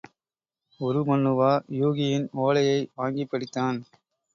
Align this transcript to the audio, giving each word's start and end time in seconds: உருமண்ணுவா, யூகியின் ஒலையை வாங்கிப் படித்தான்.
உருமண்ணுவா, 0.79 1.51
யூகியின் 1.75 2.27
ஒலையை 2.41 2.91
வாங்கிப் 2.95 3.31
படித்தான். 3.31 3.79